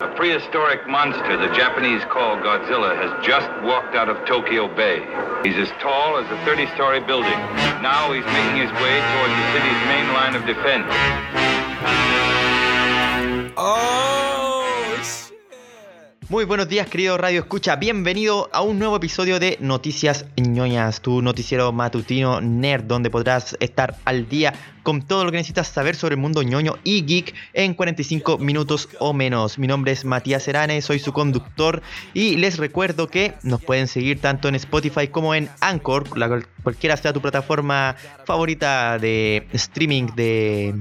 [0.00, 5.00] A prehistoric monster the Japanese call Godzilla has just walked out of Tokyo Bay.
[5.42, 7.38] He's as tall as a 30-story building.
[7.80, 10.84] Now he's making his way towards the city's main line of defense.
[13.56, 14.05] Oh!
[16.28, 17.76] Muy buenos días, querido Radio Escucha.
[17.76, 23.94] Bienvenido a un nuevo episodio de Noticias ñoñas, tu noticiero matutino nerd, donde podrás estar
[24.04, 24.52] al día
[24.82, 28.88] con todo lo que necesitas saber sobre el mundo ñoño y geek en 45 minutos
[28.98, 29.56] o menos.
[29.60, 31.80] Mi nombre es Matías Herane, soy su conductor
[32.12, 36.46] y les recuerdo que nos pueden seguir tanto en Spotify como en Anchor, la cual-
[36.64, 40.74] cualquiera sea tu plataforma favorita de streaming de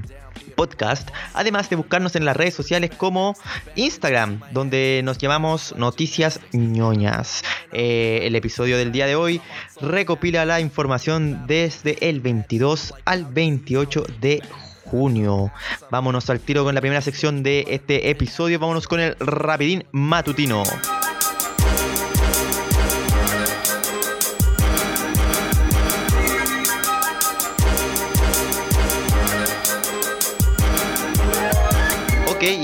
[0.55, 3.35] podcast, además de buscarnos en las redes sociales como
[3.75, 7.43] Instagram, donde nos llamamos Noticias ñoñas.
[7.71, 9.41] Eh, el episodio del día de hoy
[9.81, 14.41] recopila la información desde el 22 al 28 de
[14.85, 15.51] junio.
[15.91, 20.63] Vámonos al tiro con la primera sección de este episodio, vámonos con el rapidín matutino.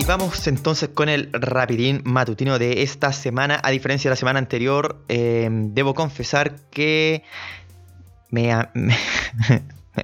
[0.02, 3.60] Y vamos entonces con el rapidín matutino de esta semana.
[3.64, 7.24] A diferencia de la semana anterior, eh, debo confesar que
[8.32, 8.96] me, me,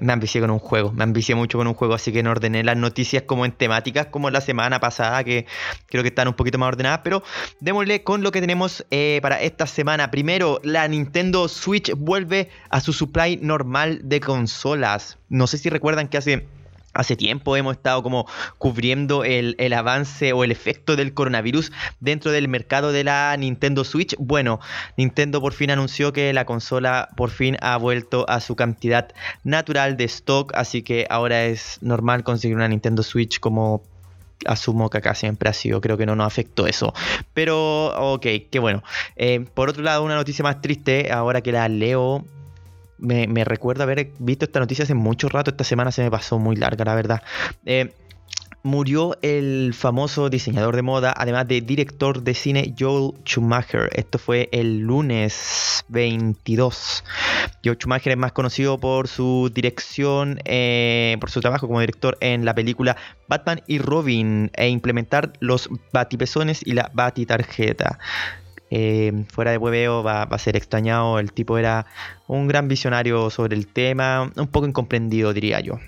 [0.02, 0.92] me ambicié con un juego.
[0.92, 4.08] Me ambicié mucho con un juego, así que no ordené las noticias como en temáticas,
[4.08, 5.48] como la semana pasada, que
[5.88, 7.02] creo que están un poquito más ordenadas.
[7.04, 7.24] Pero
[7.60, 10.12] démosle con lo que tenemos eh, para esta semana.
[10.12, 15.18] Primero, la Nintendo Switch vuelve a su supply normal de consolas.
[15.30, 16.48] No sé si recuerdan que hace
[16.98, 22.32] Hace tiempo hemos estado como cubriendo el, el avance o el efecto del coronavirus dentro
[22.32, 24.16] del mercado de la Nintendo Switch.
[24.18, 24.60] Bueno,
[24.98, 29.10] Nintendo por fin anunció que la consola por fin ha vuelto a su cantidad
[29.44, 33.84] natural de stock, así que ahora es normal conseguir una Nintendo Switch como
[34.46, 36.94] asumo que acá siempre ha sido, creo que no nos afectó eso.
[37.34, 38.84] Pero, ok, qué bueno.
[39.16, 42.26] Eh, por otro lado, una noticia más triste, ahora que la leo,
[42.98, 45.52] me, me recuerda haber visto esta noticia hace mucho rato.
[45.52, 47.22] Esta semana se me pasó muy larga, la verdad.
[47.66, 47.94] Eh,
[48.68, 53.90] murió el famoso diseñador de moda, además de director de cine Joel Schumacher.
[53.94, 57.04] Esto fue el lunes 22.
[57.64, 62.44] Joel Schumacher es más conocido por su dirección, eh, por su trabajo como director en
[62.44, 62.98] la película
[63.30, 68.00] Batman y Robin e implementar los batipezones y la batitarjeta.
[68.70, 71.20] Eh, fuera de hueveo va, va a ser extrañado.
[71.20, 71.86] El tipo era
[72.28, 75.80] un gran visionario sobre el tema, un poco incomprendido, diría yo.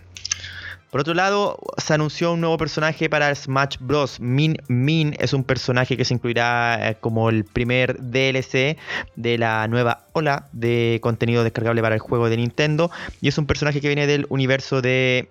[0.89, 4.19] Por otro lado, se anunció un nuevo personaje para Smash Bros.
[4.19, 8.77] Min Min es un personaje que se incluirá eh, como el primer DLC
[9.15, 12.89] de la nueva ola de contenido descargable para el juego de Nintendo.
[13.21, 15.29] Y es un personaje que viene del universo de.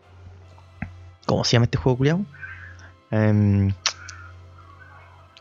[1.26, 2.24] ¿Cómo se llama este juego, culiao?
[3.10, 3.72] Em,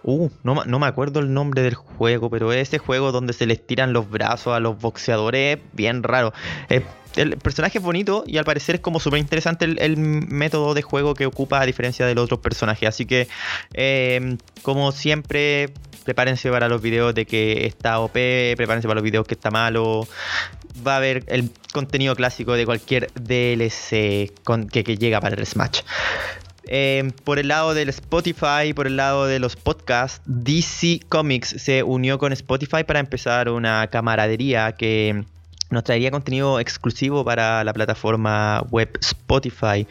[0.09, 3.67] Uh, no, me acuerdo el nombre del juego, pero es ese juego donde se les
[3.67, 6.31] tiran los brazos a los boxeadores, bien raro.
[6.69, 6.81] Eh,
[7.17, 11.13] el personaje es bonito y al parecer es como súper interesante el, método de juego
[11.13, 12.87] que ocupa a diferencia de los otros personajes.
[12.87, 13.27] Así que,
[13.73, 15.73] eh, como siempre,
[16.05, 18.13] prepárense para los videos de que está OP,
[18.55, 20.07] prepárense para los videos que está malo.
[20.87, 24.31] Va a haber el contenido clásico de cualquier DLC
[24.71, 25.81] que, que llega para el Smash.
[26.67, 31.83] Eh, por el lado del Spotify, por el lado de los podcasts, DC Comics se
[31.83, 35.23] unió con Spotify para empezar una camaradería que
[35.69, 39.87] nos traería contenido exclusivo para la plataforma web Spotify.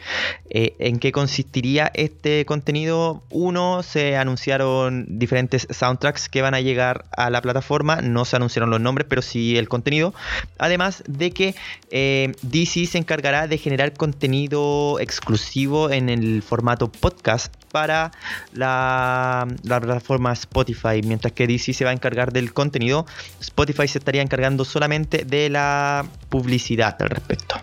[0.49, 3.23] Eh, ¿En qué consistiría este contenido?
[3.29, 8.01] Uno, se anunciaron diferentes soundtracks que van a llegar a la plataforma.
[8.01, 10.13] No se anunciaron los nombres, pero sí el contenido.
[10.57, 11.55] Además de que
[11.91, 18.11] eh, DC se encargará de generar contenido exclusivo en el formato podcast para
[18.53, 23.05] la, la plataforma Spotify, mientras que DC se va a encargar del contenido,
[23.39, 27.61] Spotify se estaría encargando solamente de la publicidad al respecto.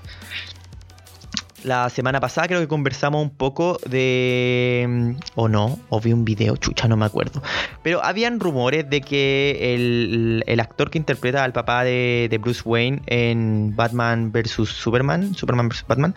[1.64, 4.84] La semana pasada creo que conversamos un poco de...
[4.86, 7.42] mm, O no, o vi un video, chucha, no me acuerdo.
[7.82, 12.62] Pero habían rumores de que el, el actor que interpreta al papá de, de Bruce
[12.64, 14.68] Wayne en Batman vs.
[14.68, 15.86] Superman, Superman vs.
[15.88, 16.14] Batman,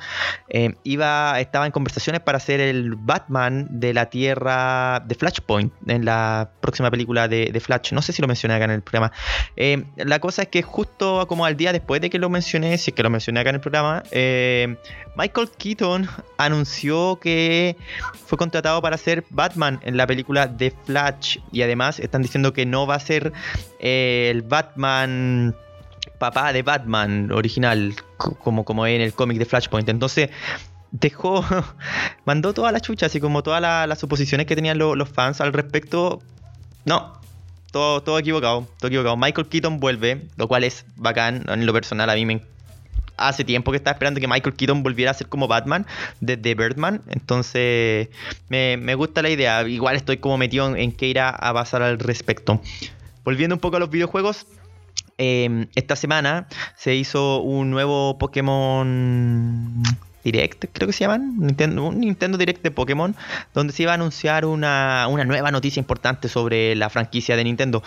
[0.49, 6.03] eh, iba, estaba en conversaciones para ser el Batman de la Tierra de Flashpoint en
[6.03, 7.93] la próxima película de, Flash.
[7.93, 9.11] No sé si lo mencioné acá en el programa.
[9.55, 12.91] Eh, la cosa es que justo como al día después de que lo mencioné, si
[12.91, 14.75] es que lo mencioné acá en el programa, eh,
[15.15, 17.77] Michael Keaton anunció que
[18.25, 22.65] fue contratado para ser Batman en la película de Flash y además están diciendo que
[22.65, 23.31] no va a ser
[23.79, 25.55] eh, el Batman
[26.17, 29.87] papá de Batman original co- como, como en el cómic de Flashpoint.
[29.89, 30.29] Entonces
[30.91, 31.45] dejó,
[32.25, 36.21] mandó toda la chucha, así como todas las suposiciones que tenían los fans al respecto.
[36.85, 37.13] No,
[37.71, 39.15] todo, todo equivocado, todo equivocado.
[39.17, 42.09] Michael Keaton vuelve, lo cual es bacán en lo personal.
[42.09, 42.41] A mí me
[43.17, 45.85] hace tiempo que estaba esperando que Michael Keaton volviera a ser como Batman
[46.21, 47.01] desde Birdman.
[47.09, 48.09] Entonces,
[48.49, 49.67] me, gusta la idea.
[49.67, 52.61] Igual estoy como metido en, qué irá a pasar al respecto.
[53.23, 54.47] Volviendo un poco a los videojuegos.
[55.19, 59.83] Em, esta semana se hizo un nuevo Pokémon
[60.23, 63.15] Direct, creo que se llaman, Nintendo, un Nintendo Direct de Pokémon,
[63.53, 67.81] donde se iba a anunciar una, una nueva noticia importante sobre la franquicia de Nintendo.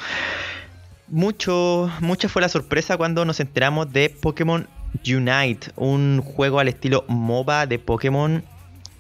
[1.09, 4.69] Mucho, mucha fue la sorpresa cuando nos enteramos de Pokémon
[5.07, 8.43] Unite, un juego al estilo MOBA de Pokémon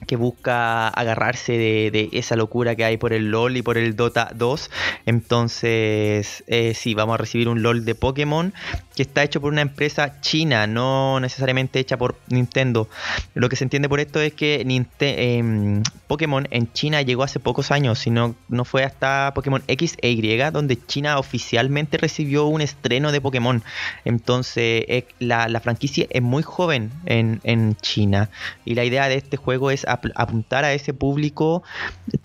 [0.07, 4.31] que busca agarrarse de, esa locura que hay por el LOL y por el Dota
[4.35, 4.71] 2.
[5.07, 8.53] Entonces, eh, sí, vamos a recibir un LOL de Pokémon
[8.95, 12.89] que está hecho por una empresa china, no necesariamente hecha por Nintendo.
[13.35, 14.61] Lo que se entiende por esto es que
[15.01, 20.11] em, Pokémon en China llegó hace pocos años, sino no fue hasta Pokémon X e
[20.11, 23.63] Y donde China oficialmente recibió un estreno de Pokémon.
[24.05, 28.31] Entonces, la, franquicia es muy joven en, en China
[28.65, 31.63] y la idea de este juego es apuntar a ese público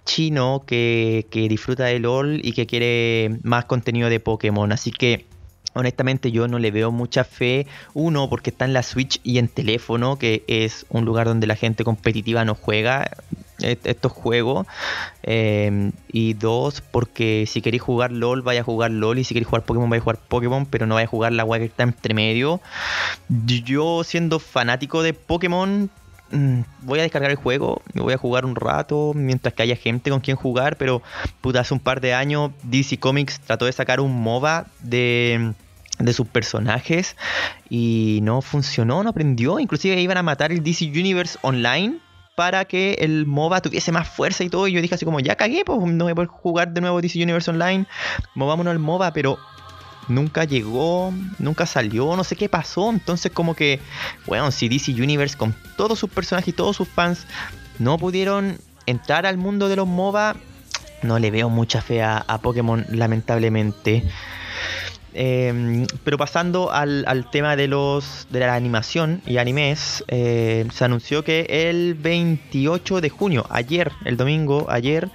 [0.06, 4.72] chino que, disfruta de LOL y que quiere más contenido de Pokémon.
[4.72, 5.26] Así que
[5.74, 7.68] honestamente yo no le veo mucha fe.
[7.94, 11.56] Uno, porque está en la Switch y en teléfono, que es un lugar donde la
[11.56, 13.12] gente competitiva no juega
[13.60, 14.66] estos juegos.
[15.24, 19.20] Em, y dos, porque si queréis jugar LOL, vaya a jugar LOL.
[19.20, 20.66] Y si queréis jugar Pokémon, vaya a jugar Pokémon.
[20.66, 22.62] Pero no vaya a jugar la web que está entre medio.
[23.30, 25.90] Yo siendo fanático de Pokémon,
[26.82, 30.10] voy a descargar el juego, me voy a jugar un rato mientras que haya gente
[30.10, 31.02] con quien jugar, pero
[31.42, 35.54] puta, hace un par de años DC Comics trató de sacar un MOBA de,
[36.00, 37.16] de sus personajes
[37.70, 42.00] y no funcionó, no aprendió, inclusive iban a matar el DC Universe Online
[42.36, 44.68] para que el MOBA tuviese más fuerza y todo.
[44.68, 47.02] Y yo dije así como, ya cagué, pues no voy a poder jugar de nuevo
[47.02, 47.86] DC Universe Online.
[48.36, 49.40] Movámonos al MOBA, pero
[50.08, 52.90] nunca llegó, nunca salió, no sé qué pasó.
[52.90, 53.80] Entonces como que,
[54.26, 57.26] bueno, si DC Universe con todos sus personajes y todos sus fans
[57.80, 60.36] no pudieron entrar al mundo de los MOBA,
[61.04, 64.04] no le veo mucha fe a, a Pokémon lamentablemente.
[65.18, 71.24] Em, pero pasando al, tema de los de la animación y animes, eh, se anunció
[71.24, 75.10] que el 28 de junio, ayer, el domingo, ayer,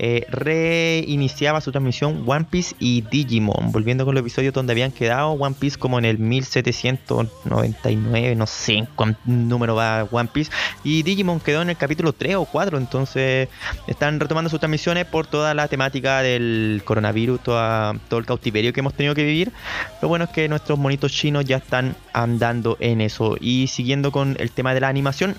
[0.00, 5.30] eh, reiniciaba su transmisión One Piece y Digimon, volviendo con los episodios donde habían quedado
[5.30, 10.50] One Piece como en el 1799, no sé en cuánto número va One Piece,
[10.82, 13.48] y Digimon quedó en el capítulo 3 o 4, entonces
[13.86, 18.94] están retomando sus transmisiones por toda la temática del coronavirus, todo el cautiverio que hemos
[18.94, 19.43] tenido que vivir
[20.00, 23.36] lo bueno es que nuestros monitos chinos ya están andando en eso.
[23.40, 25.36] Y siguiendo con el tema de la animación,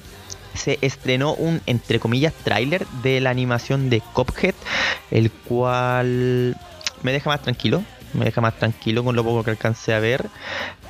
[0.56, 4.56] se estrenó un, entre comillas, tráiler de la animación de Cophead,
[5.12, 6.56] el cual
[7.04, 10.26] me deja más tranquilo, me deja más tranquilo con lo poco que alcancé a ver,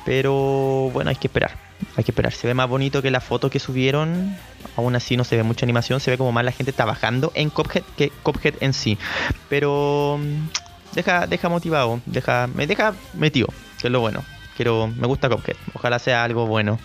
[0.04, 1.56] pero bueno, hay que esperar,
[1.96, 4.36] hay que esperar, se ve más bonito que la foto que subieron,
[4.76, 7.50] aún así no se ve mucha animación, se ve como más la gente trabajando en
[7.50, 8.98] Cophead que Cophead en sí,
[9.48, 10.18] pero
[10.96, 13.48] deja, deja motivado, deja, me deja metido,
[13.80, 14.24] que es lo bueno.
[14.56, 16.78] Quiero, me gusta Cuphead, ojalá sea algo bueno.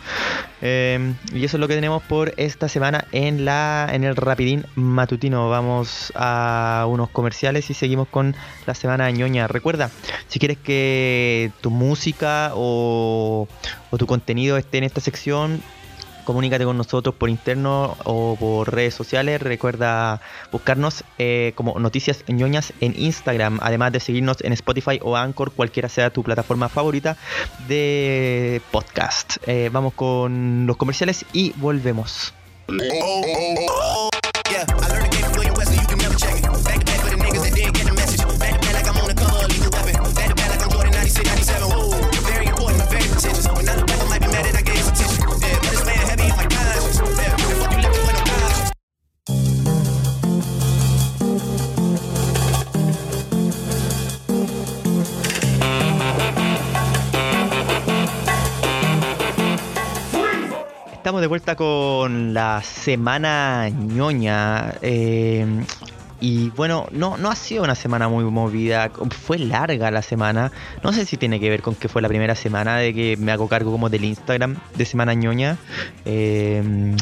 [0.61, 4.65] Em, y eso es lo que tenemos por esta semana en la en el Rapidín
[4.75, 5.49] Matutino.
[5.49, 8.35] Vamos a unos comerciales y seguimos con
[8.65, 9.47] la semana ñoña.
[9.47, 9.89] Recuerda,
[10.27, 13.47] si quieres que tu música o,
[13.89, 15.63] o tu contenido esté en esta sección,
[16.31, 19.41] comunícate con nosotros por interno o por redes sociales.
[19.41, 25.51] Recuerda buscarnos eh, como Noticias ñoñas en Instagram, además de seguirnos en Spotify o Anchor,
[25.51, 27.17] cualquiera sea tu plataforma favorita
[27.67, 29.45] de podcast.
[29.45, 32.33] Eh, vamos con los comerciales y volvemos.
[61.21, 64.73] De vuelta con la semana ñoña.
[64.81, 65.45] Eh,
[66.19, 70.51] y bueno, no, no ha sido una semana muy movida, fue larga la semana.
[70.83, 73.31] No sé si tiene que ver con que fue la primera semana de que me
[73.31, 75.57] hago cargo como del Instagram de Semana ñoña.
[76.05, 76.95] Eh,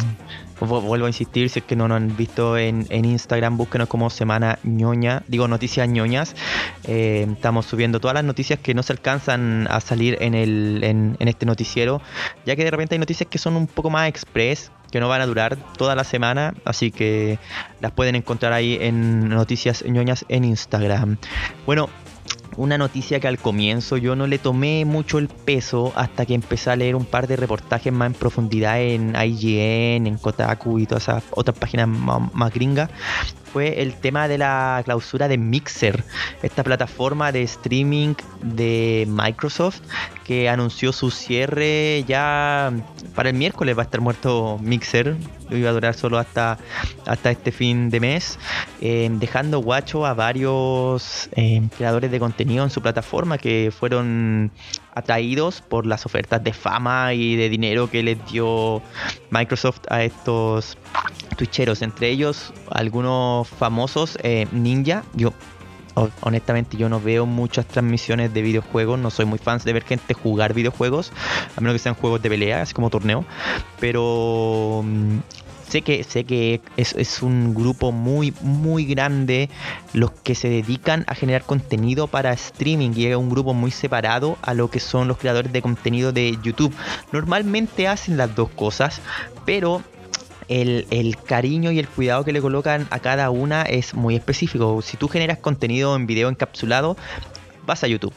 [0.60, 4.60] vuelvo a insistir, si es que no nos han visto en, Instagram, búsquenos como Semana
[4.64, 6.36] ñoña, digo noticias ñoñas.
[6.84, 11.18] Eh, estamos subiendo todas las noticias que no se alcanzan a salir en, el, en,
[11.20, 12.02] este noticiero,
[12.46, 15.22] ya que de repente hay noticias que son un poco más express, que no van
[15.22, 17.40] a durar toda la semana, así que
[17.80, 21.18] las pueden encontrar ahí en Noticias ñoñas en Instagram.
[21.66, 21.90] Bueno,
[22.58, 26.72] una noticia que al comienzo yo no le tomé mucho el peso hasta que empecé
[26.72, 31.04] a leer un par de reportajes más en profundidad en IGN, en Kotaku y todas
[31.04, 32.90] esas otras páginas más, más gringas
[33.52, 36.04] fue el tema de la clausura de Mixer,
[36.44, 39.82] esta plataforma de streaming de Microsoft
[40.24, 42.72] que anunció su cierre ya
[43.16, 43.78] para el miércoles.
[43.78, 45.16] Va a estar muerto Mixer,
[45.50, 46.60] iba a durar solo hasta,
[47.06, 48.38] hasta este fin de mes,
[48.82, 54.52] eh, dejando guacho a varios eh, creadores de contenido en su plataforma que fueron
[55.00, 58.82] atraídos por las ofertas de fama y de dinero que les dio
[59.32, 60.78] Microsoft a estos
[61.38, 65.34] twitcheros, entre ellos algunos famosos, eh, Ninja, yo
[66.22, 70.14] honestamente yo no veo muchas transmisiones de videojuegos, no soy muy fan de ver gente
[70.14, 71.12] jugar videojuegos,
[71.56, 73.26] a menos que sean juegos de pelea, así como torneo,
[73.80, 75.18] pero mm,
[75.70, 79.50] sé que, sé que es, un grupo muy, muy grande
[79.94, 84.38] los que se dedican a generar contenido para streaming y es un grupo muy separado
[84.42, 86.74] a lo que son los creadores de contenido de YouTube.
[87.12, 89.02] Normalmente hacen las dos cosas,
[89.46, 89.84] pero
[90.48, 94.82] el, el, cariño y el cuidado que le colocan a cada una es muy específico.
[94.82, 96.98] Si tú generas contenido en video encapsulado,
[97.66, 98.14] vas a YouTube.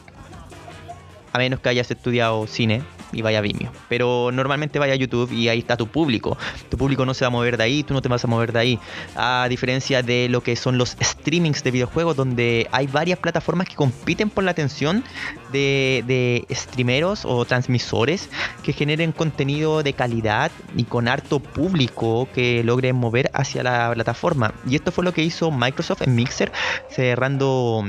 [1.31, 2.83] A menos que hayas estudiado cine,
[3.13, 3.71] y vaya a Vimeo.
[3.89, 6.37] Pero normalmente vaya a YouTube y ahí está tu público.
[6.69, 8.51] Tu público no se va a mover de ahí, tú no te vas a mover
[8.51, 8.79] de ahí.
[9.15, 13.75] A diferencia de lo que son los streamings de videojuegos, donde hay varias plataformas que
[13.75, 15.03] compiten por la atención
[15.51, 18.29] de, de streameros o transmisores
[18.63, 24.53] que generen contenido de calidad y con harto público que logren mover hacia la plataforma.
[24.67, 26.51] Y esto fue lo que hizo Microsoft en Mixer,
[26.89, 27.83] cerrando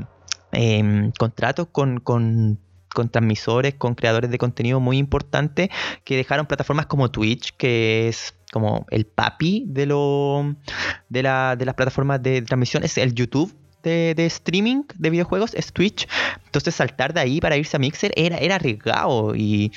[0.52, 2.58] em, contratos con, con
[2.94, 5.68] con transmisores, con creadores de contenido muy importantes
[6.04, 10.54] que dejaron plataformas como Twitch, que es como el papi de, lo,
[11.10, 15.72] de, la, de las plataformas de transmisión, es el YouTube de, streaming de videojuegos, es
[15.72, 16.08] Twitch.
[16.46, 19.72] Entonces saltar de ahí para irse a Mixer era, era arriesgado y,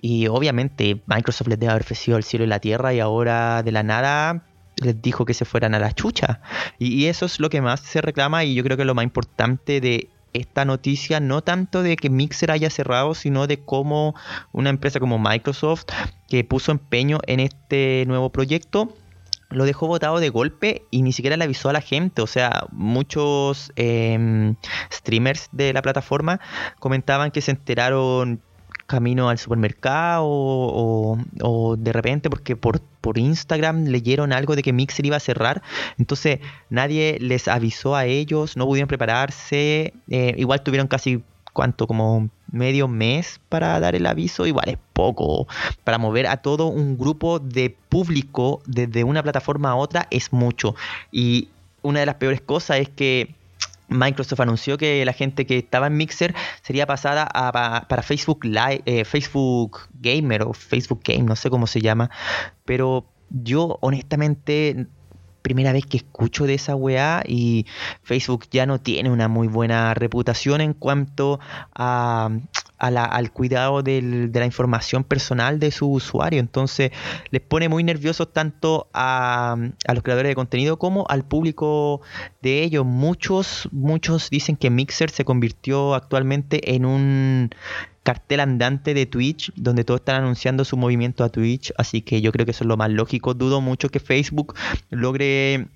[0.00, 3.72] y obviamente Microsoft les debe haber ofrecido el cielo y la tierra y ahora de
[3.72, 4.44] la nada
[4.76, 6.40] les dijo que se fueran a la chucha.
[6.78, 9.04] Y, y, eso es lo que más se reclama y yo creo que lo más
[9.04, 14.14] importante de esta noticia no tanto de que Mixer haya cerrado, sino de cómo
[14.52, 15.86] una empresa como Microsoft,
[16.28, 18.94] que puso empeño en este nuevo proyecto,
[19.50, 22.22] lo dejó votado de golpe y ni siquiera le avisó a la gente.
[22.22, 24.56] O sea, muchos em,
[24.92, 26.40] streamers de la plataforma
[26.78, 28.42] comentaban que se enteraron
[28.88, 32.80] camino al supermercado o, de repente porque por,
[33.14, 35.62] Instagram leyeron algo de que Mixer iba a cerrar,
[35.96, 41.22] entonces nadie les avisó a ellos, no pudieron prepararse, eh, igual tuvieron casi
[41.54, 45.48] cuánto, como medio mes para dar el aviso, igual es poco,
[45.84, 50.74] para mover a todo un grupo de público desde una plataforma a otra es mucho.
[51.10, 51.48] Y
[51.80, 53.34] una de las peores cosas es que
[53.88, 57.26] Microsoft anunció que la gente que estaba en Mixer sería pasada
[57.88, 62.10] para Facebook Live, eh, Facebook Gamer o Facebook Game, no sé cómo se llama.
[62.64, 64.86] Pero yo honestamente
[65.42, 67.66] primera vez que escucho de esa weá y
[68.02, 71.40] Facebook ya no tiene una muy buena reputación en cuanto
[71.74, 72.30] a,
[72.78, 76.40] al cuidado de la información personal de su usuario.
[76.40, 76.90] Entonces
[77.30, 79.56] les pone muy nerviosos tanto a,
[79.86, 82.00] a, los creadores de contenido como al público
[82.42, 82.84] de ellos.
[82.86, 87.50] Muchos, muchos dicen que Mixer se convirtió actualmente en un
[88.08, 92.32] cartel andante de Twitch, donde todos están anunciando su movimiento a Twitch, así que yo
[92.32, 93.34] creo que eso es lo más lógico.
[93.34, 94.54] Dudo mucho que Facebook
[94.88, 95.66] logre,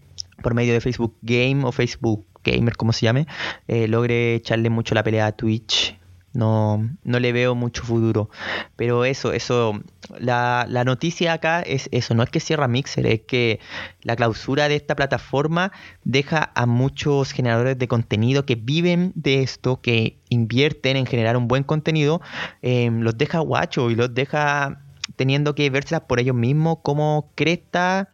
[0.42, 3.26] por medio de Facebook Game o Facebook Gamer, como se llame,
[3.68, 5.94] eh, logre echarle mucho la pelea a Twitch
[6.32, 8.30] no, no le veo mucho futuro.
[8.76, 9.80] Pero eso, eso,
[10.18, 13.60] la, la, noticia acá es eso, no es que cierra Mixer, es que
[14.02, 15.72] la clausura de esta plataforma
[16.04, 21.48] deja a muchos generadores de contenido que viven de esto, que invierten en generar un
[21.48, 22.20] buen contenido,
[22.62, 24.80] em, los deja guacho y los deja
[25.16, 28.10] teniendo que verse por ellos mismos como cresta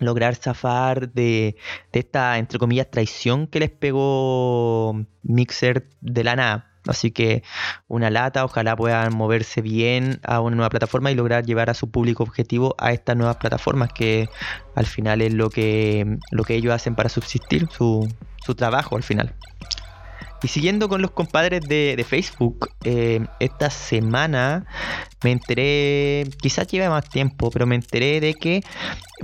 [0.00, 1.56] lograr zafar de,
[1.92, 7.42] de esta, entre comillas, traición que les pegó Mixer de la nada Así que
[7.88, 11.90] una lata, ojalá puedan moverse bien a una nueva plataforma y lograr llevar a su
[11.90, 14.28] público objetivo a estas nuevas plataformas que
[14.74, 18.08] al final es lo que, lo que ellos hacen para subsistir, su,
[18.44, 19.34] su trabajo al final.
[20.44, 24.66] Y siguiendo con los compadres de, Facebook, eh, esta semana
[25.22, 28.62] me enteré, quizás lleve más tiempo, pero me enteré de que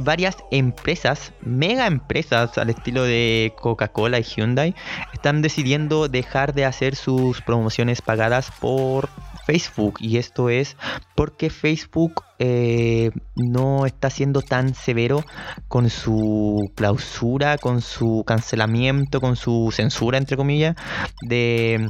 [0.05, 4.75] varias empresas, mega empresas al estilo de Coca-Cola y Hyundai,
[5.13, 9.09] están decidiendo dejar de hacer sus promociones pagadas por
[9.47, 9.97] Facebook.
[10.01, 10.77] Y esto es
[11.15, 15.25] porque Facebook eh, no está siendo tan severo
[15.69, 20.77] con su clausura, con su cancelamiento, con su censura, entre comillas,
[21.23, 21.89] de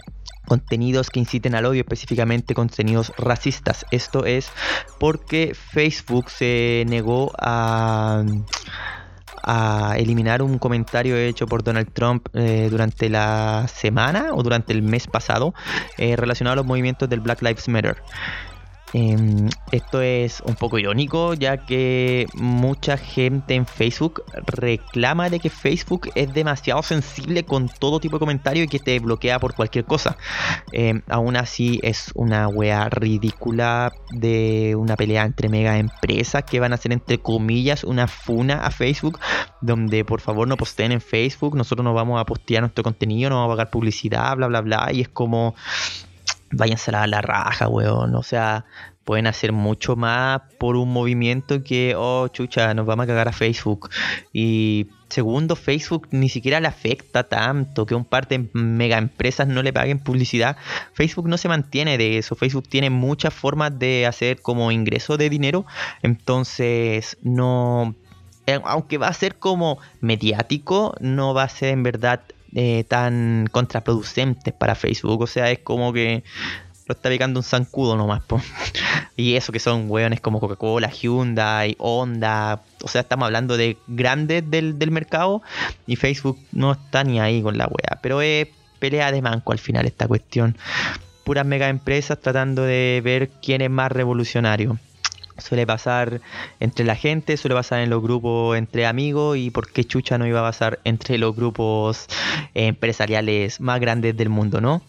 [0.51, 3.87] contenidos que inciten al odio, específicamente contenidos racistas.
[3.93, 4.51] Esto es
[4.99, 8.25] porque Facebook se negó a
[9.43, 14.83] a eliminar un comentario hecho por Donald Trump eh, durante la semana o durante el
[14.83, 15.55] mes pasado
[15.97, 17.97] eh, relacionado a los movimientos del Black Lives Matter.
[18.93, 25.49] Em, esto es un poco irónico ya que mucha gente en Facebook reclama de que
[25.49, 29.85] Facebook es demasiado sensible con todo tipo de comentario y que te bloquea por cualquier
[29.85, 30.17] cosa.
[30.73, 36.73] Em, aún así es una wea ridícula de una pelea entre mega empresas que van
[36.73, 39.19] a hacer entre comillas una funa a Facebook
[39.61, 43.37] donde por favor no posteen en Facebook, nosotros no vamos a postear nuestro contenido, no
[43.37, 45.55] vamos a pagar publicidad, bla bla bla y es como
[46.51, 48.15] váyanse a la raja, weón.
[48.15, 48.65] O sea,
[49.05, 53.33] pueden hacer mucho más por un movimiento que, oh, chucha, nos vamos a cagar a
[53.33, 53.91] Facebook.
[54.33, 59.63] Y segundo, Facebook ni siquiera le afecta tanto que un par de mega empresas no
[59.63, 60.57] le paguen publicidad.
[60.93, 62.37] Facebook no se mantiene de eso.
[62.37, 65.67] Facebook tiene muchas formas de hacer como ingreso de dinero.
[66.03, 67.95] Entonces, no.
[68.47, 72.23] Eh, aunque va a ser como mediático, no va a ser en verdad
[72.55, 75.23] eh, tan contraproducentes para Facebook.
[75.23, 76.25] O sea, es como que
[76.87, 78.23] lo está picando un zancudo nomás.
[79.17, 82.63] y eso que son weones como Coca-Cola, Hyundai, Honda.
[82.83, 85.43] O sea, estamos hablando de grandes del, mercado.
[85.87, 88.01] Y Facebook no está ni ahí con la wea.
[88.03, 90.57] Pero es pelea de manco al final esta cuestión.
[91.25, 94.79] Puras mega empresas tratando de ver quién es más revolucionario
[95.41, 96.21] suele pasar
[96.61, 100.27] entre la gente, suele pasar en los grupos entre amigos y por qué chucha no
[100.27, 102.07] iba a pasar entre los grupos
[102.55, 104.83] empresariales más grandes del mundo, ¿no?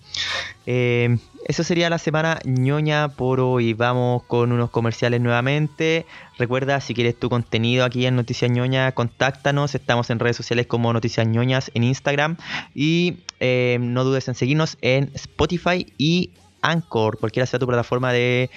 [0.65, 1.17] Eh,
[1.47, 3.73] eso sería la semana ñoña por hoy.
[3.73, 6.05] Vamos con unos comerciales nuevamente.
[6.37, 9.73] Recuerda, si quieres tu contenido aquí en Noticias Ñoña, contáctanos.
[9.73, 12.37] Estamos en redes sociales como Noticias Ñoñas en Instagram.
[12.75, 16.31] Y eh, no dudes en seguirnos en Spotify y
[16.61, 18.49] Anchor, cualquiera sea tu plataforma de,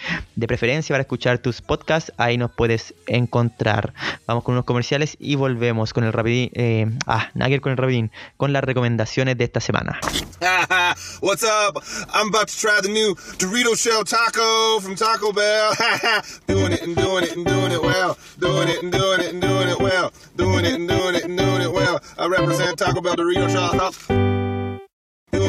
[0.46, 3.94] preferencia para escuchar tus podcasts, ahí nos puedes encontrar.
[4.26, 8.10] Vamos con unos comerciales y volvemos con el rapidín, eh, ah, Nagel con el rapidín,
[8.36, 9.98] con las recomendaciones de esta semana.
[11.20, 11.82] What's up?
[12.12, 15.74] I'm about to try the new Dorito Shell Taco from Taco Bell.
[16.46, 18.18] doing it and doing it and doing it well.
[18.38, 20.12] Doing it and doing it and doing it well.
[20.36, 22.00] Doing it and doing it and doing it well.
[22.18, 24.23] I represent Taco Bell Dorito Shell Taco.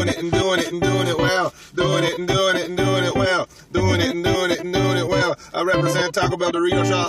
[0.06, 1.54] Doing it and doing it and doing it well.
[1.74, 3.48] Doing it and doing it and doing it well.
[3.72, 5.36] Doing it and doing it and doing it well.
[5.54, 7.08] I represent Taco Bell Dorito Shop.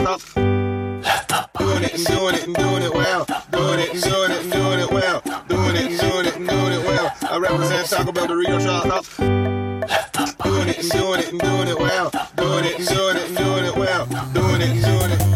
[1.58, 3.26] Doing it and doing it and doing it well.
[3.50, 5.20] Doing it and doing it and doing it well.
[5.48, 7.12] Doing it and doing it and doing it well.
[7.22, 9.04] I represent Taco Bell Dorito Shop.
[10.44, 12.10] Doing it and doing it and doing it well.
[12.36, 14.06] Doing it and doing it and doing it well.
[14.32, 15.35] Doing it and doing it.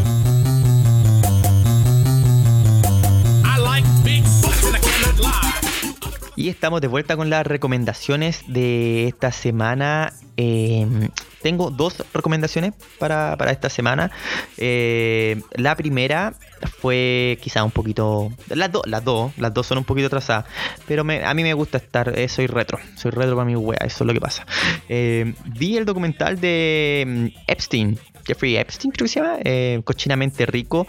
[6.40, 10.14] Y estamos de vuelta con las recomendaciones de esta semana.
[10.38, 11.10] Em,
[11.42, 14.10] tengo dos recomendaciones para, esta semana.
[14.56, 16.32] Eh, la primera
[16.68, 18.32] fue quizá un poquito...
[18.48, 20.46] Las dos, las dos, las dos son un poquito atrasadas.
[20.86, 22.18] Pero a mí me gusta estar...
[22.18, 22.78] Eh, soy retro.
[22.96, 23.78] Soy retro para mi wea.
[23.84, 24.46] Eso es lo que pasa.
[24.88, 27.98] Eh, vi el documental de mm, Epstein.
[28.26, 30.86] Jeffrey Epstein, creo que se llama, eh, cochinamente rico,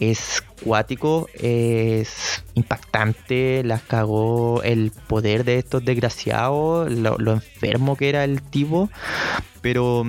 [0.00, 8.24] es cuático, es impactante, las cagó el poder de estos desgraciados, lo, enfermo que era
[8.24, 8.90] el tipo,
[9.60, 10.04] pero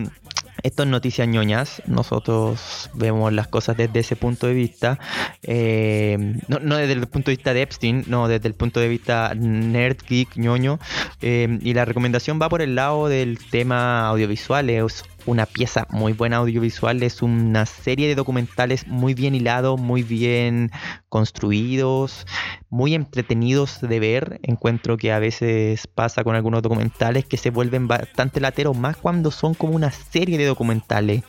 [0.66, 4.98] esto es noticias ñoñas, nosotros vemos las cosas desde ese punto de vista,
[5.44, 9.34] eh, no, desde el punto de vista de Epstein, no, desde el punto de vista
[9.36, 10.80] nerd, geek, ñoño,
[11.22, 16.14] eh, y la recomendación va por el lado del tema audiovisual, es una pieza muy
[16.14, 20.72] buena audiovisual, es una serie de documentales muy bien hilados, muy bien
[21.10, 22.26] construidos,
[22.70, 24.40] muy entretenidos de ver.
[24.44, 29.32] Encuentro que a veces pasa con algunos documentales que se vuelven bastante lateros, más cuando
[29.32, 31.24] son como una serie de documentales.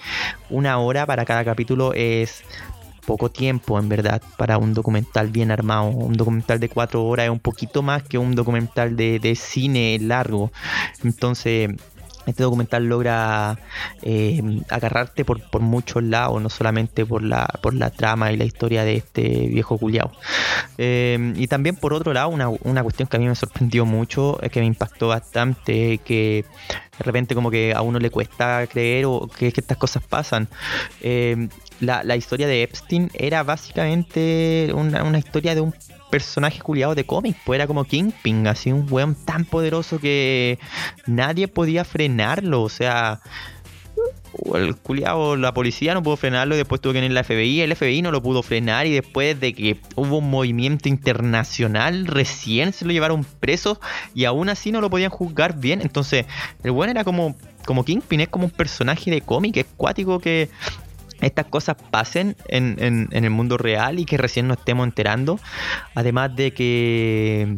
[0.51, 2.43] Una hora para cada capítulo es
[3.07, 5.85] poco tiempo en verdad para un documental bien armado.
[5.89, 9.99] Un documental de cuatro horas es un poquito más que un documental de, de cine
[10.01, 10.51] largo.
[11.05, 11.71] Entonces
[12.27, 13.59] este documental logra
[14.03, 18.85] eh, agarrarte por, muchos lados, no solamente por la, por la trama y la historia
[18.85, 20.13] de este viejo culiao.
[20.79, 24.39] Eh, y también por otro lado, una, una, cuestión que a mí me sorprendió mucho,
[24.51, 26.45] que me impactó bastante, que
[26.99, 30.49] de repente como que a uno le cuesta creer o que, que estas cosas pasan.
[31.01, 31.49] Eh,
[31.81, 35.75] la, la historia de Epstein era básicamente una, una historia de un
[36.11, 40.59] personaje culiado de cómic, pues era como Kingpin, así un weón tan poderoso que
[41.07, 43.21] nadie podía frenarlo, o sea,
[44.55, 47.75] el culiado, la policía no pudo frenarlo y después tuvo que venir la FBI, el
[47.75, 52.85] FBI no lo pudo frenar y después de que hubo un movimiento internacional recién se
[52.85, 53.81] lo llevaron preso
[54.15, 56.27] y aún así no lo podían juzgar bien, entonces
[56.63, 60.49] el weón era como como Kingpin, es como un personaje de cómic, es cuático que
[61.21, 65.39] estas cosas pasen en, en, el mundo real y que recién nos estemos enterando.
[65.95, 67.57] Además de que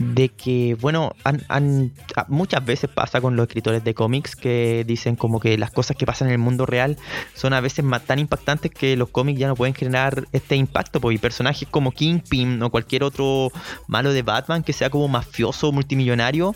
[0.00, 1.92] de que, bueno, han, han,
[2.28, 6.06] muchas veces pasa con los escritores de cómics que dicen como que las cosas que
[6.06, 6.96] pasan en el mundo real
[7.34, 11.00] son a veces más, tan impactantes que los cómics ya no pueden generar este impacto,
[11.00, 13.52] pues, y personajes como Kingpin o cualquier otro
[13.88, 16.54] malo de Batman que sea como mafioso multimillonario,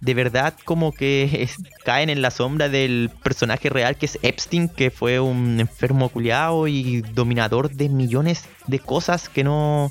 [0.00, 1.48] de verdad como que
[1.84, 6.68] caen en la sombra del personaje real que es Epstein, que fue un enfermo culiado
[6.68, 9.90] y dominador de millones de cosas que no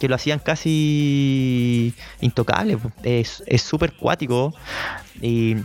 [0.00, 2.78] que lo hacían casi intocable.
[3.04, 4.52] Es súper cuático
[5.20, 5.56] y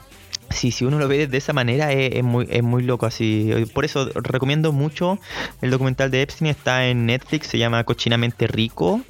[0.49, 3.51] si, si uno lo ve de esa manera es, muy, es muy loco así.
[3.73, 5.19] Por eso recomiendo mucho
[5.62, 9.01] el documental de Epstein, está en Netflix, se llama Cochinamente Rico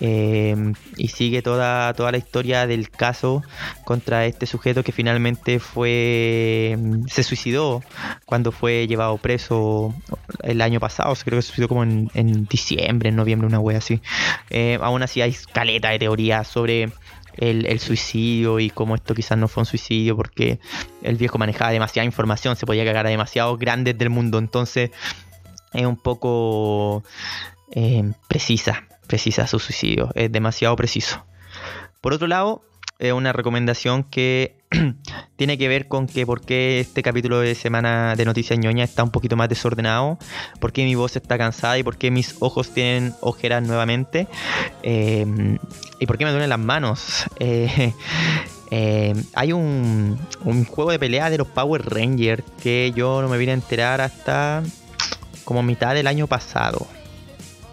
[0.00, 3.42] eh, y sigue toda, toda la historia del caso
[3.84, 6.76] contra este sujeto que finalmente fue
[7.08, 7.82] se suicidó
[8.24, 9.94] cuando fue llevado preso
[10.42, 13.78] el año pasado, creo que se suicidó como en, en diciembre, en noviembre, una wea
[13.78, 14.00] así.
[14.50, 16.90] Eh, aún así hay caleta de teorías sobre
[17.36, 20.60] el, suicidio y cómo esto quizás no fue un suicidio porque
[21.02, 24.90] el viejo manejaba demasiada información, se podía cagar a demasiados grandes del mundo, entonces
[25.72, 27.02] es un poco
[27.70, 31.24] eh, precisa, precisa su suicidio, es demasiado preciso.
[32.00, 32.62] Por otro lado,
[32.98, 34.61] es una recomendación que
[35.36, 39.02] tiene que ver con que por qué este capítulo de semana de Noticias ñoña está
[39.02, 40.18] un poquito más desordenado,
[40.60, 44.26] por qué mi voz está cansada y por qué mis ojos tienen ojeras nuevamente
[44.82, 45.26] eh,
[45.98, 47.24] y por qué me duelen las manos.
[47.44, 47.92] Eh,
[48.70, 53.36] eh, hay un, un, juego de pelea de los Power Rangers que yo no me
[53.36, 54.62] vine a enterar hasta
[55.44, 56.86] como mitad del año pasado.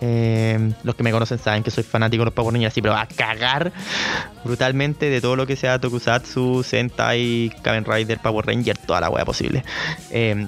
[0.01, 2.95] Eh, los que me conocen saben que soy fanático de los Power Rangers así, pero
[2.95, 3.71] a cagar
[4.43, 9.25] brutalmente de todo lo que sea Tokusatsu, Sentai, Kamen Rider, Power Ranger, toda la wea
[9.25, 9.63] posible.
[10.11, 10.47] Eh,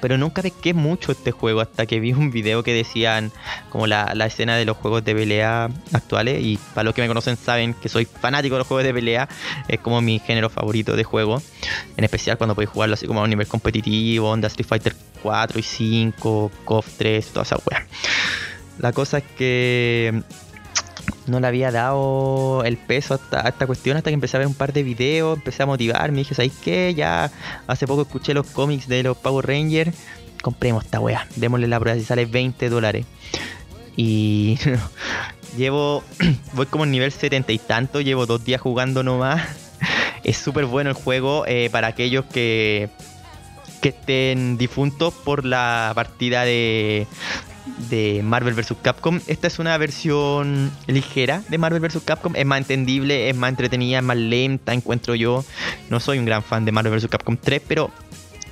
[0.00, 3.30] pero nunca pesqué mucho este juego hasta que vi un video que decían
[3.68, 7.08] como la, la, escena de los juegos de pelea actuales y para los que me
[7.08, 9.28] conocen saben que soy fanático de los juegos de pelea
[9.68, 11.42] es como mi género favorito de juego
[11.96, 15.58] en especial cuando podéis jugarlo así como a un nivel competitivo onda Street Fighter 4
[15.58, 17.86] y 5 KOF 3 toda esa wea
[18.80, 20.22] la cosa es que
[21.26, 24.54] no le había dado el peso a esta, cuestión hasta que empecé a ver un
[24.54, 26.94] par de videos, empecé a motivarme, dije, ¿sabes qué?
[26.94, 27.30] Ya
[27.66, 29.96] hace poco escuché los cómics de los Power Rangers,
[30.42, 33.06] compremos esta wea, démosle la prueba si sale 20 dólares.
[33.96, 34.58] Y
[35.56, 36.02] llevo,
[36.54, 39.42] voy como en nivel 70 y tanto, llevo dos días jugando nomás.
[40.22, 42.90] Es súper bueno el juego eh, para aquellos que,
[43.80, 47.06] que estén difuntos por la partida de,
[47.90, 48.74] de Marvel vs.
[48.82, 49.20] Capcom.
[49.26, 52.02] Esta es una versión ligera de Marvel vs.
[52.04, 52.34] Capcom.
[52.36, 55.44] Es más entendible, es más entretenida, es más lenta, encuentro yo.
[55.88, 57.08] No soy un gran fan de Marvel vs.
[57.08, 57.90] Capcom 3, pero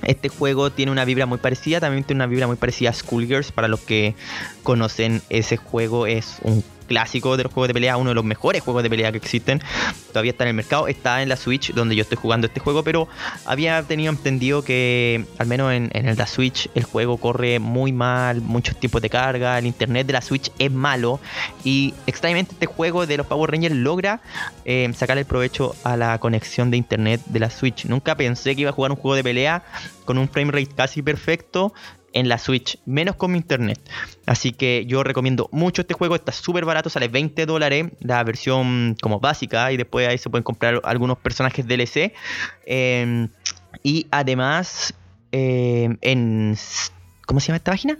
[0.02, 1.80] este juego tiene una vibra muy parecida.
[1.80, 3.52] También tiene una vibra muy parecida a Schoolgirls.
[3.52, 4.14] Para los que
[4.62, 8.62] conocen ese juego, es un clásico de los juegos de pelea, uno de los mejores
[8.62, 9.62] juegos de pelea que existen.
[10.08, 12.82] Todavía está en el mercado, está en la Switch donde yo estoy jugando este juego,
[12.82, 13.06] pero
[13.44, 18.40] había tenido entendido que al menos en, el la Switch el juego corre muy mal,
[18.40, 21.20] muchos tipos de carga, el internet de la Switch es malo
[21.62, 24.20] y extrañamente este juego de los Power Rangers logra
[24.64, 27.84] eh, sacar el provecho a la conexión de internet de la Switch.
[27.84, 29.62] Nunca pensé que iba a jugar un juego de pelea
[30.04, 31.74] con un frame rate casi perfecto
[32.18, 33.80] en la Switch, menos con mi internet.
[34.26, 38.96] Así que yo recomiendo mucho este juego, está súper barato, sale 20 dólares, la versión
[39.00, 42.12] como básica, y después ahí se pueden comprar algunos personajes DLC.
[42.66, 43.28] Em,
[43.82, 44.94] y además,
[45.30, 46.56] em, en...
[47.26, 47.98] ¿Cómo se llama esta página?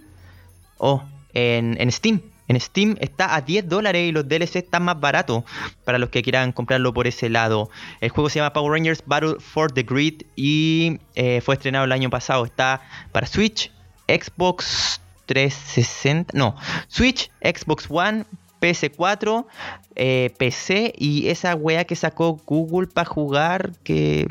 [0.79, 1.03] Oh,
[1.33, 2.21] en, en Steam.
[2.49, 5.45] En Steam está a 10 dólares y los DLC están más baratos
[5.85, 7.71] para los que quieran comprarlo por ese lado.
[8.01, 11.93] El juego se llama Power Rangers Battle for the Grid y eh, fue estrenado el
[11.93, 12.47] año pasado.
[12.47, 12.81] Está
[13.13, 13.71] para Switch,
[14.09, 16.57] Xbox 360, no,
[16.89, 18.25] Switch, Xbox One,
[18.61, 19.47] PS4,
[19.95, 24.27] eh, PC y esa wea que sacó Google para jugar, que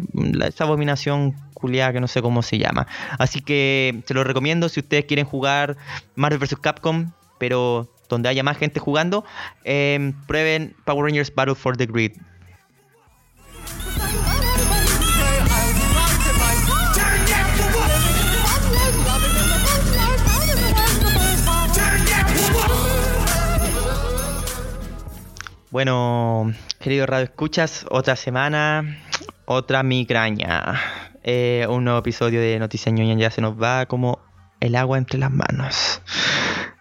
[0.45, 2.87] esa abominación culiada que no sé cómo se llama.
[3.17, 5.77] Así que se lo recomiendo si ustedes quieren jugar
[6.15, 6.57] Marvel vs.
[6.61, 9.25] Capcom, pero donde haya más gente jugando,
[9.63, 12.13] eh, prueben Power Rangers Battle for the Grid.
[25.69, 28.99] Bueno, querido Radio Escuchas, otra semana,
[29.43, 30.80] otra migraña.
[31.23, 34.19] Eh, un nuevo episodio de Noticias Ñoña ya se nos va como
[34.62, 36.01] el agua entre las manos.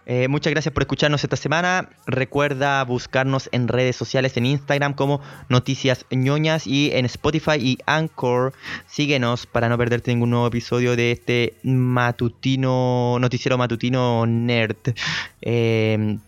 [0.05, 1.89] Eh, muchas gracias por escucharnos esta semana.
[2.05, 5.19] Recuerda buscarnos en redes sociales, en Instagram como
[5.49, 8.53] Noticias ñoñas y en Spotify y Anchor.
[8.85, 14.77] Síguenos para no perderte ningún nuevo episodio de este matutino, noticiero matutino nerd.
[15.41, 16.19] Eh,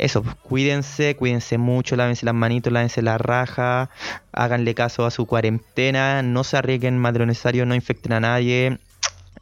[0.00, 3.90] eso, pues, cuídense, cuídense mucho, lávense las manitos, lávense la raja,
[4.32, 8.20] háganle caso a su cuarentena, no se arriesguen más de lo necesario, no infecten a
[8.20, 8.78] nadie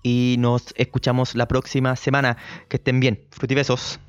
[0.03, 2.37] y nos escuchamos la próxima semana.
[2.69, 3.21] Que estén bien.
[3.31, 4.01] Frutibesos.